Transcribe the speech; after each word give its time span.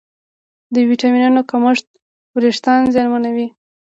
د 0.73 0.75
ویټامینونو 0.89 1.41
کمښت 1.51 1.87
وېښتيان 2.41 2.81
زیانمنوي. 2.93 3.47